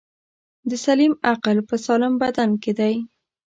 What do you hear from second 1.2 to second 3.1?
عقل په سالم بدن کی دی.